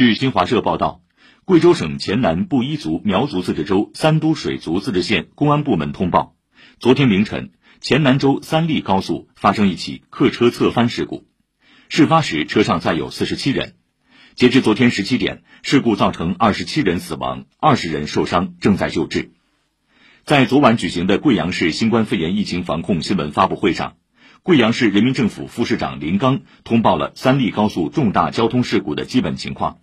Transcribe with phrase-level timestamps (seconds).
[0.00, 1.02] 据新华社报道，
[1.44, 6.36] 贵州省黔南布依族苗族自治州三都水族自治县公安部门通报，
[6.78, 7.50] 昨天凌晨，
[7.82, 11.26] 黔南州三利高速发生一起客车侧翻事故，
[11.90, 13.74] 事发时车上载有四十七人。
[14.34, 19.32] 截至昨天十七点，事故造成二十七人死亡，二十人受伤，正在救治。
[20.24, 23.96] 在昨晚举行的贵阳市新冠肺炎疫情防控新闻发布会上，
[24.42, 29.80] 贵阳市人民政府副市长林刚通报了三利高速重大交通事故的基本情况。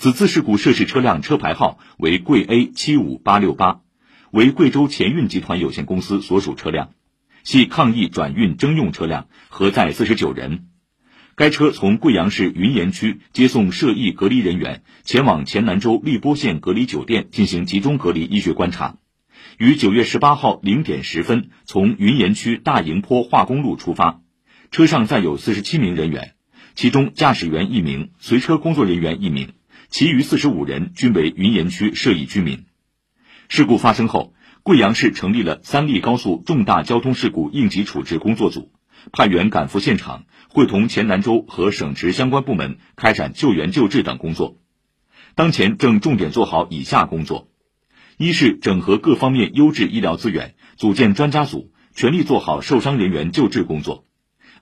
[0.00, 3.82] 此次事故涉事车辆车牌号为贵 A 七五八六八，
[4.30, 6.92] 为贵州黔运集团有限公司所属车辆，
[7.42, 10.68] 系抗疫转运征用车辆，核载四十九人。
[11.34, 18.96] 该车从贵阳市云岩区接送涉疫隔离人员，前往黔南州荔波县隔离酒店进行集中隔离医学观察。
[19.58, 24.22] 于九月十八号零点十分从云岩区大营坡化工路出发，
[24.70, 26.36] 车上载有四十七名人员，
[26.74, 29.52] 其中驾驶员一名，随车工作人员一名，
[29.90, 32.66] 其余四十五人均为云岩区涉疫居民。
[33.48, 38.70] 事故发生后，贵阳市成立了三利高速重大交通事故应急处置工作组。
[39.12, 44.58] 派员赶赴现场，会同黔南州和省直相关部门开展救援救治等工作。
[45.34, 47.48] 当前正重点做好以下工作：
[48.16, 54.04] 一是整合各方面优质医疗资源，组建专家组，全力做好受伤人员救治工作；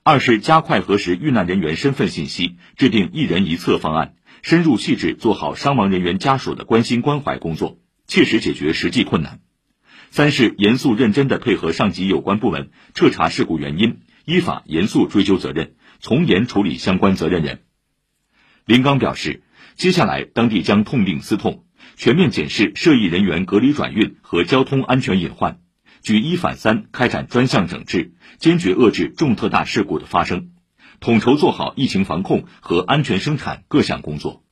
[0.01, 9.39] 二是加快核实遇难人员身份信息，制定一人一策方案，深入细致做好伤亡人员家属的关心关怀工作，切实解决实际困难；
[10.11, 13.99] 三是严肃认真地配合上级有关部门彻查事故原因。
[14.25, 17.61] 依法严肃追究责任，从严处理相关责任人。
[18.63, 19.41] 林刚表示，
[19.75, 21.63] 接下来当地将痛定思痛，
[21.95, 25.61] 全面检视涉疫人员隔离转运和交通安全隐患，
[26.03, 30.51] 举一反三开展专项整治，坚决遏制重特大事故的发生，
[30.99, 34.43] 统筹做好疫情防控和安全生产各项工作。